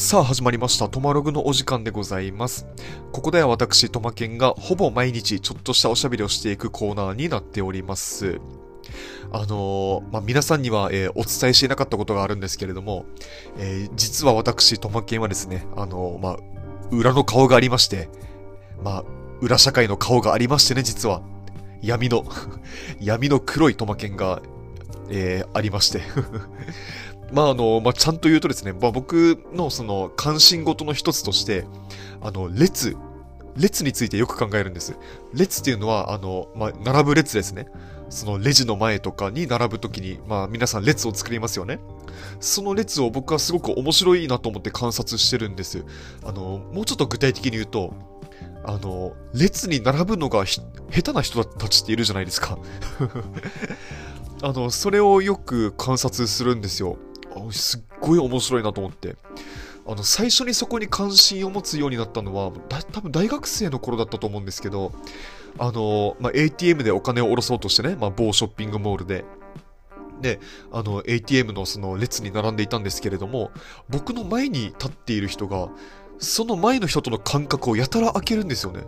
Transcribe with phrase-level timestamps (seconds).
[0.00, 0.88] さあ始まりました。
[0.88, 2.66] トマログのお時間でございます。
[3.12, 8.40] ここでは私、トマケンがほぼ毎日ちょっとしたおしゃべりをしていくコーナーになっております。
[9.30, 13.04] あのーまあ、皆さんには、えーお伝えしていなかったことがあるんですけれども、
[13.58, 16.38] えー実は私、トマケンはですね、あのまあ、
[16.90, 18.08] 裏の顔がありまして、
[18.82, 19.04] まあ、
[19.42, 21.20] 裏社会の顔がありましてね、実は。
[21.82, 22.24] 闇の、
[23.00, 24.40] 闇の黒いトマケンが、
[25.10, 26.00] えありまして。
[27.32, 31.64] まああの、まあちゃんと言うとですね、まあ僕のその関心事の一つとして、
[32.20, 32.96] あの、列、
[33.56, 34.96] 列についてよく考えるんです。
[35.34, 37.66] 列っていうのは、あの、まあ並ぶ列ですね。
[38.08, 41.78] そのレジの前とかに並ぶときに、まあ皆さん列を作りますよね。
[42.40, 45.84] その列を僕はすごく面白いなと思って観察してるんです。
[46.24, 47.94] あの、もうちょっと具体的に言うと、
[48.64, 50.62] あの、列に並ぶのが下
[51.02, 52.58] 手な人たちっているじゃないですか。
[54.42, 56.98] あの、それをよく観察するんですよ。
[57.52, 59.16] すっごい面白いなと思って。
[59.86, 62.52] あの、最初にそこに関心を持つようになったのは、
[62.92, 64.92] 多分大学生の頃だったと思うんですけど、
[65.58, 69.24] あの、まあ、ATM でお金を下ろそうとしてね、まあ、某ショッピングモールで。
[70.20, 70.38] で、
[70.70, 73.50] あの、ATM のその列に並んでいたんですけれども、
[73.88, 75.70] 僕の前に立っている人が、
[76.18, 78.84] その前の人との間隔をやたら開けるんですよね。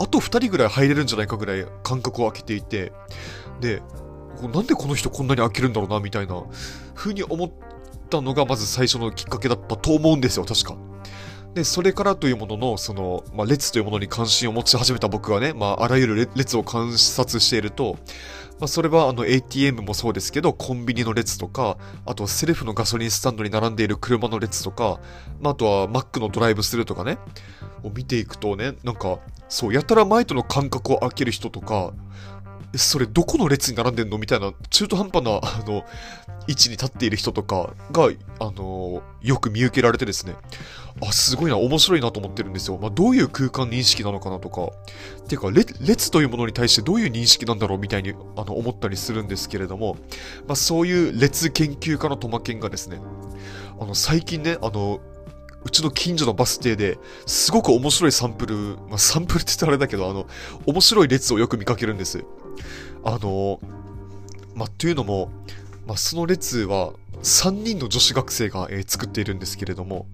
[0.00, 2.92] あと2人ぐらい入れるんじゃないかぐらい間隔を開けていて、
[3.60, 3.82] で、
[4.52, 6.42] なんでこの人こんなに開けるんだろうな、みたいな
[6.94, 7.50] 風に思っ
[8.08, 10.76] たのがまず最初のきっかけだったと思うんですよ、確か。
[11.54, 17.96] で、それからというものの、その、まあ、列というものに関心を持ち始めた僕はね、まあ、あらゆる列を観察していると、
[18.60, 25.00] まあ、それはあの ATM もそうですけど、コンビニの列とか、あとセルフのガソリンスタンドに並んでいる車の列とか、
[25.40, 27.18] まあ、あとは Mac のドライブスルーとかね、
[27.82, 31.92] を見ていくとね、なんか、そう、やたら前との間隔を空ける人とか、
[32.76, 34.18] それどこの列に並んでんの？
[34.18, 35.84] みたいな中途半端な、あの、
[36.46, 40.34] 位置に立っている人とかが、あの、よく見受けられてですね、
[41.00, 42.78] あ、すごいな、面白いなと思ってるんですよ。
[42.80, 49.96] まあ、どういう空間認識なのかなとか、っていうか、列列というものに対してどういう認識なんだろうみたいにあの思ったりするんですけれども、
[50.46, 53.00] まあ、そういう列研究家のトマケンがですね、
[53.80, 55.00] あの、最近ね、あの、
[55.64, 58.54] うちの近所のバス停ですごく面白いサンプル、
[58.88, 60.26] まあ、サンプルって言ったらあれだけど、あの、
[60.66, 62.24] 面白い列をよく見かけるんです。
[63.04, 63.60] あの、
[64.54, 65.30] まあ、というのも、
[65.86, 66.92] まあ、その列は
[67.22, 70.06] 3人の女子学生が、えー作っているんですけれども、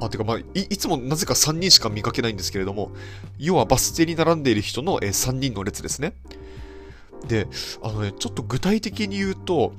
[0.00, 2.90] あ、てか、まあ、い、いつもなぜか3人しか見かけないんですけれども、
[3.38, 6.14] 要はバス停に並んでいる人の、えー3人の列ですね。
[7.26, 7.48] で、
[7.82, 9.72] あのね、ちょっと具体的に言うと、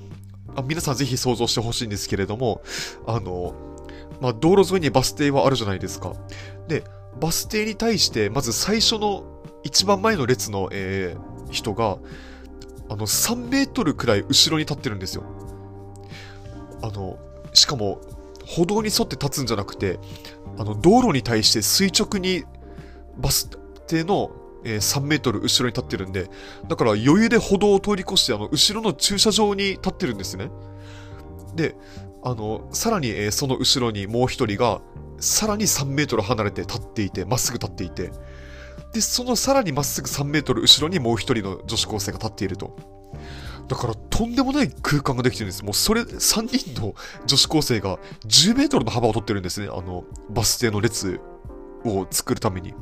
[0.56, 2.62] あ皆さんぜひ想像してほしいんですけれども、
[3.06, 3.53] あの、
[4.22, 6.13] まあ、道路沿いにバス停はあるじゃないですか。
[6.68, 6.84] で、
[7.19, 9.24] バス停に対して、まず最初の
[9.63, 11.97] 一番前の列の、えー人が、
[12.90, 15.24] あの、3メートルくらい後ろに立ってるんですよ。
[16.81, 17.18] あの、
[17.53, 18.00] しかも、
[18.46, 20.00] 歩道に沿って立つんじゃなくて、
[20.58, 22.44] あの、道路に対して垂直に
[23.18, 23.50] バス
[23.88, 24.31] 停の、
[24.63, 26.29] えー3メートル後ろに立ってるんで、
[26.68, 30.52] だから余裕で歩道を通り越して、あの、後ろの駐車場に立ってるんですね。
[31.56, 31.75] で、
[32.24, 34.81] あの、さらに、えーその後ろにもう一人が、
[35.19, 38.12] さらに3メートル離れて立っていて、まっすぐ立っていて、
[38.94, 42.75] で、そのさらにまっすぐ3メートル後ろにもう一人の女子高生が立っていると。
[43.68, 45.63] だから、とんでもない空間ができてるんです。
[45.63, 49.68] もう、それ、3人の女子高生が10メートルの幅を取ってるんですね。
[49.68, 51.19] あの、バス停の列
[51.85, 52.74] を作るために。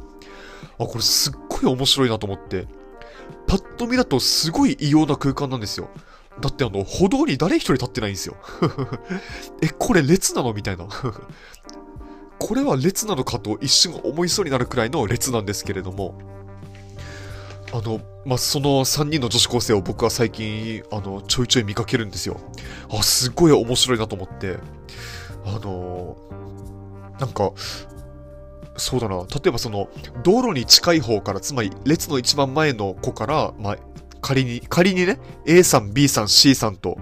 [0.79, 2.67] あ、これすっごい面白いなと思って。
[3.47, 5.89] パッと見だとすごい異様な空間なんですよ。
[6.41, 8.35] だってあの、歩道に誰一人立ってないんですよ。
[9.61, 10.53] え、これ列なの？
[10.53, 10.87] みたいな。
[12.39, 16.15] これは列なのかと一瞬思いそうになるくらいの列なんですけれども、
[17.73, 22.39] あの、まあ、その3人の女子高生を僕は最近、あの、ちょいちょい見かけるんですよ。
[22.91, 24.57] あ、すごい面白いなと思って、
[25.45, 26.17] あの
[27.19, 27.51] なんか、
[28.77, 29.89] そうだな、例えばその、
[30.23, 33.77] 道路に近い方から、つまり列の一番前の子から、まあ、
[34.21, 36.97] 仮に、仮にね、A さん、B さん、C さんと、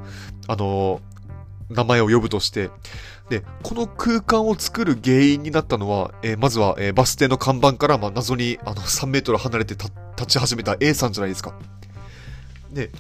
[0.48, 1.02] あの
[1.70, 2.70] 名前を呼ぶとして、
[3.30, 11.54] で、この空間を作る原因になったのは、えーまずは、えーバス停の看板から、まあ、謎にあの 3メートル離れて立立ち始めた A さんじゃないですか。
[12.72, 12.92] で、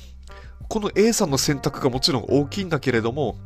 [0.67, 3.37] この A さんの選択がもちろん大きいんだけれども、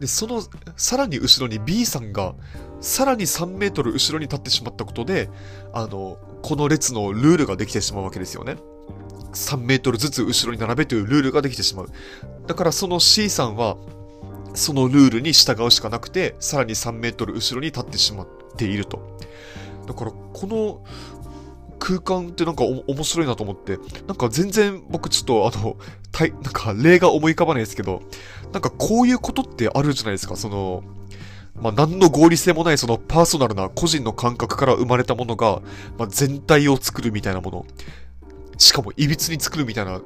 [0.00, 0.42] で、その、
[0.76, 2.34] さらに後ろに B さんが、
[2.80, 5.30] さらに3メートル後ろに立ってしまったことで、
[5.72, 8.56] あの、この列のルールができてしまうわけですよね。
[9.32, 11.88] 3メートルずつ後ろに並べというルールができてしまう。
[12.46, 13.76] だからその C さんは、
[14.54, 19.18] そのルールに従うしかなくて、さらに3メートル後ろに立ってしまっていると。
[19.86, 20.84] だから、この
[21.78, 25.76] 空間ってなんか面白いなと思って、なんか全然僕ちょっとあの、
[26.12, 28.02] たいなんか例が思い浮かばないですけど、
[28.52, 30.84] なんかこういうことってあるじゃないですか、その、
[31.60, 35.60] まあ、何の合理性もないそのパーソナルな個人の感覚から生まれたものが、
[35.98, 37.66] まあ、全体を作るみたいなもの。
[38.58, 40.00] しかも、いびつに作るみたいな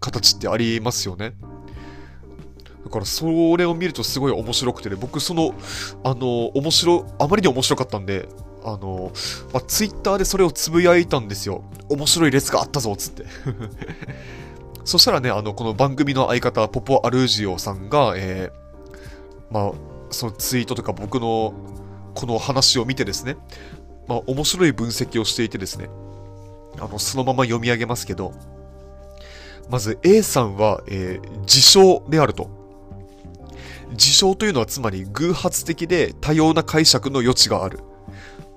[0.00, 1.34] 形ってありますよね。
[2.84, 3.26] だから、そ
[3.56, 5.54] れを見るとすごい面白くてね、僕、その、
[6.04, 8.28] あの、面白、あまりに面白かったんで、
[8.64, 9.12] あの、
[9.52, 11.64] まあ、ツイッターでそれをつぶやいたんですよ。
[11.88, 13.24] 面白い列があったぞ、つって。
[14.84, 19.72] そしたらね、あの、この番組の相方、ポポ・アルージオさんが、えー、まあ、
[20.10, 21.54] そのツイートとか僕の
[22.14, 23.36] この話を見てですね、
[24.08, 25.88] まあ、面白い分析をしていてですね、
[26.80, 28.32] あの、そのまま読み上げますけど、
[29.68, 32.50] まず A さんは、えー、自称であると。
[33.90, 37.80] 自称というのはつまり偶発的で多様な解釈の余地がある。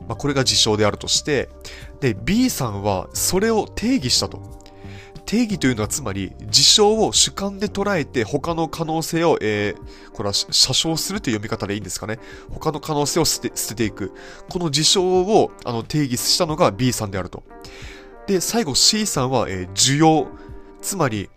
[0.08, 1.50] まあ、これが自称であるとして、
[2.02, 4.64] で、B さんはそれを定義したと。
[5.26, 12.20] 定義というのはつまり事象を主観で捉えて他の可能性を、えー、これは写生するという読み方でいいんですかね。
[12.52, 14.12] 他の可能性を捨てていく。
[14.50, 17.44] この事象をあの定義したのが B さんであると。
[18.28, 20.28] で、最後 C さんは、えー、需要。
[20.82, 21.30] つまり、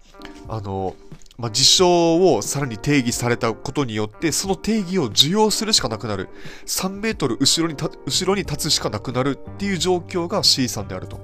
[0.49, 0.97] あの、
[1.39, 6.29] まあ、事象をさらに定義されたことによって、その定義を受容するしかなくなる。
[6.67, 11.21] 3メートル後ろに後ろに立つしかなくなるっていう状況が C さんであると。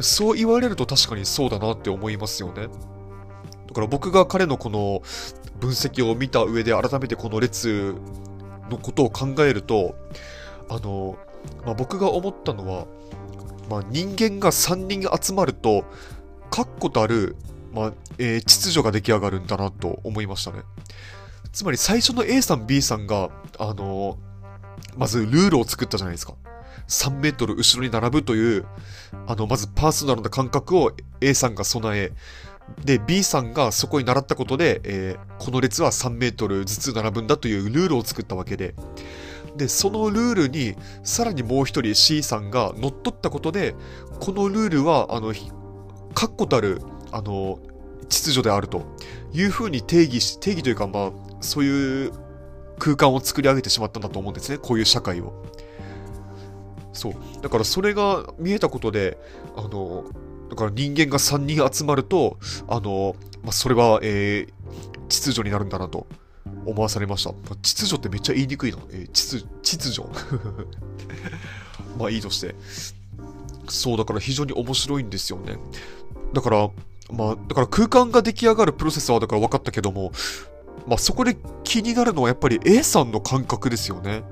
[0.00, 2.68] そう言われると確かにそうだなって思いますよね。
[3.68, 5.02] だから僕が彼のこの
[5.60, 7.94] 分析を見た上で改めてこの列
[8.70, 9.94] のことを考えると、
[10.68, 11.16] あの、
[11.64, 12.86] まあ、僕が思ったのは、
[13.72, 15.86] まあ、人間が3人集まると、
[16.50, 17.36] 確固たる、
[17.72, 20.58] まあえー、秩序が出来上がるんだなと思いましたね。
[21.52, 24.18] つまり最初の A さん B さんが、あの
[24.98, 26.34] まずルールを作ったじゃないですか。
[26.86, 28.66] 3メートル後ろに並ぶという、
[29.26, 30.92] あの、まずパーソナルな感覚を
[31.22, 32.12] A さんが備え、
[32.84, 38.74] で、B さんがそこに習ったことで、えー、この列は3メートルずつ並ぶんだというルールを作ったわけで、
[39.56, 43.74] で、そのルールに、さらにもう一人 C さんが乗っ取ったことで、
[44.20, 45.34] このルールは、あの、
[46.14, 47.58] 確固たる、あの、
[48.08, 48.82] 秩序であると
[49.32, 52.12] いうふうに定義し、定義というか、まあ、そういう
[52.78, 54.58] 空間を作り上げてしまったんだと思うんですね。
[54.58, 55.44] こういう社会を。
[56.92, 57.14] そう。
[57.42, 59.18] だからそれが見えたことで、
[59.56, 60.04] あの、
[60.50, 62.38] だから人間が3人集まると、
[62.68, 66.06] あの、まあ、それは、えー、秩序になるんだなと
[66.66, 67.32] 思わされました。
[67.32, 68.78] ま秩序ってめっちゃ言いにくいな。
[68.90, 70.08] えー、秩、秩序
[71.98, 72.54] まあいいとして。
[73.68, 75.58] そう、だから非常に面白いんですよね。
[76.32, 76.70] だから、
[77.12, 80.12] まあ、だから空間が出来上がるプロセスはだから分かったけども、
[80.86, 84.24] まあそこで気になるのはやっぱり A さんの感覚ですよね。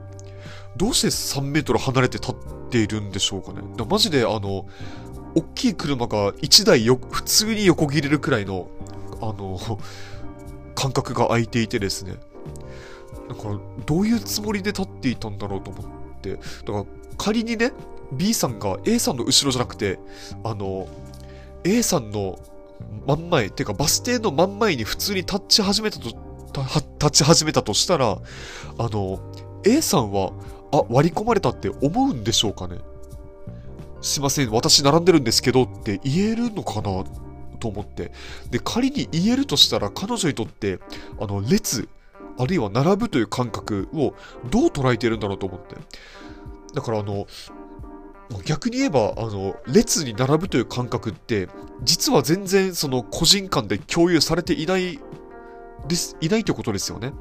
[0.77, 2.35] どうして3メートル離れて立っ
[2.71, 3.63] ているんでしょうかね。
[3.89, 4.67] マジであの、
[5.35, 8.69] 大きい車が1台よ、普通に横切れるくらいの、
[9.21, 9.59] あの、
[10.81, 12.15] 間隔が空いていてですね。
[13.29, 16.37] だから、どういうつもりで立っていたんだろうと思って。
[16.37, 16.85] だから、
[17.19, 17.73] 仮にね、
[18.13, 19.99] B さんが A さんの後ろじゃなくて、
[20.43, 20.89] あの、
[21.65, 22.39] A さんの
[23.07, 26.11] 真ん前、てかバス停の真ん前に普通に立ち始めたと、
[26.99, 28.19] 立ち始めたとしたら、
[28.79, 29.21] あの、
[29.65, 30.33] A さんは
[30.73, 32.79] あ、割り込まれたって思うんでしょうかね
[34.01, 37.05] すいません、私並んでるんですけどって言えるのかな
[37.61, 38.13] と思って。
[38.51, 40.81] で、仮に言えるとしたら彼女にとって、
[41.21, 41.89] あの、列、
[42.39, 44.15] あるいは並ぶという感覚を
[44.51, 45.77] どう捉えているんだろうと思って。
[46.75, 47.27] だからあの、
[48.45, 51.49] 逆に言えば、あの、列に並ぶという感覚って、
[51.83, 55.01] 実は全然その個人間で共有されていない
[55.89, 57.13] です、いないということですよね。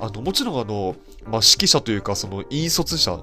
[0.00, 3.20] あの、もちろんあの、まあ、指揮者というか、その、引率者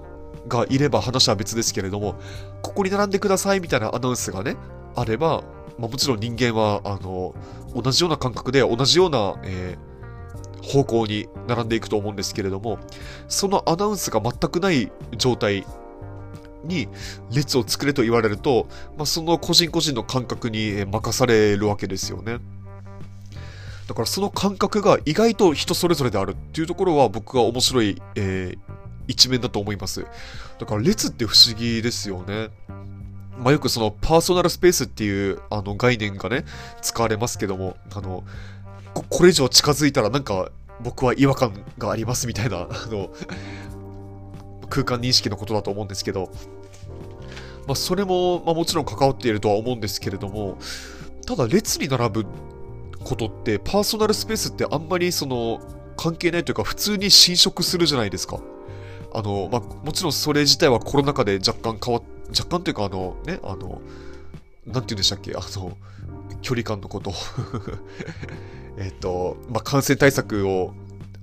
[0.48, 2.16] がいれば話は別ですけれども、
[2.62, 4.58] ここに並んでくださいみたいなアナウンスがね、
[4.96, 5.44] あれば、
[5.78, 7.36] まあ、もちろん人間は、あの、
[7.76, 12.80] 同じような感覚で同じような、えー、方向に並んでいくと思うんですけれども、
[13.28, 15.66] そのアナウンスが全くない状態
[16.64, 16.88] に
[17.34, 18.68] 列を作れと言われると、
[18.98, 22.40] まあ、その個人個人の感覚に任されるわけですよね。
[23.88, 28.58] だからその感覚が意外と人それぞれであるっていうところは僕が面白い、えー、
[29.08, 30.06] 一面だと思います。
[30.60, 32.50] だから列って不思議ですよね。
[33.38, 36.46] まあ、よくそのパーソナルスペースっていうあの概念がね、
[36.82, 38.24] 使われますけども、あの、
[38.94, 40.52] ここれ以上近づいたらなんか
[40.82, 43.10] 僕は違和感がありますみたいな、 あの、
[44.70, 46.32] 空間認識のことだと思うんですけど、
[47.68, 50.58] まあ、それも、まあ、もちろん関わっているとは思うんですけれども、
[51.26, 52.26] ただ列に並ぶ
[53.04, 55.60] ことってパーソナルスペースってあんまりその
[55.98, 58.40] 関係ないというか普通に侵食するじゃないですか。
[59.14, 63.82] あの、まあ、もちろんそれ自体はコロナ禍で若干変わっ、若干というかあのね、あの、
[64.66, 65.78] なんて言うんでしたっけ、あの、
[66.42, 67.14] 距離感のこと。
[68.78, 70.74] えっと、まあ、感染対策を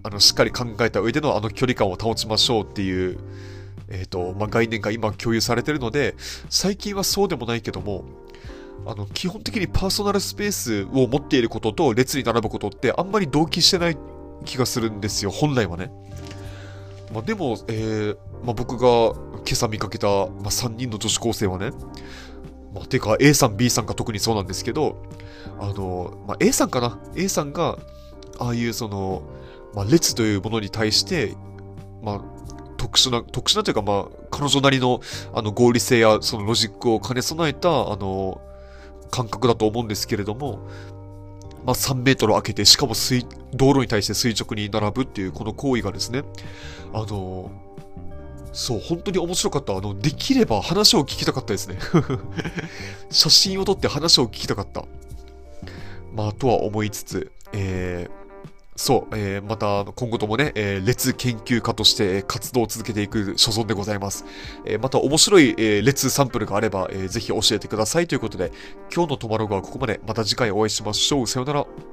[0.05, 3.19] あの、しっかり考えた上でのあの距離感を保ちましょうっていう、
[3.89, 6.17] えっ、と、まあ、概念が今共有されてるので、
[6.51, 8.05] 最近はそうでもないけども、
[8.85, 13.97] あの、基本的にパーソナルスペースを持っていることと列に並ぶことってあんまり同期してない
[14.45, 15.93] 気がするんですよ、本来はね。
[17.13, 21.71] まあ、でも、えー、まあ、僕が今朝見かけた、まあ、3人の女子高生はね、
[22.75, 25.03] まあ、てか A さん B さんが特にそうなんですけど、
[25.61, 27.79] あの、まあ、A さんかな ?A さんが、
[28.39, 29.23] ああいうその、
[29.75, 31.35] まあ、列というものに対して、
[32.03, 32.21] まあ、
[32.79, 35.01] 特殊な、特殊なというか、まあ、彼女なりの、
[35.35, 38.41] あの、合理性や、そのロジックを兼ね備えた、あの、
[39.11, 40.67] 感覚だと思うんですけれども、
[41.65, 46.25] まあ、3メートル開けて、しかも水、道路に対して垂直に並ぶっていうこの行為がですね、
[46.93, 47.51] あの、
[48.53, 49.77] そう、本当に面白かった。
[49.77, 51.79] あの、できれば話を聞きたかったですね。
[53.11, 54.85] 写真を撮って話を聞きたかった。
[56.15, 58.22] まあ、とは思いつつ、えー、
[58.75, 64.25] そう、えー、また今後ともね、えー、列研究家として活動を続けていく所存でございます。
[64.65, 68.51] えー、また面白い、えー、列サンプルがあれば、えー、ぜひ教えてくださいということで、
[68.95, 70.01] 今日のトマログはここまで。
[70.07, 71.27] また次回お会いしましょう。
[71.27, 71.92] さようなら。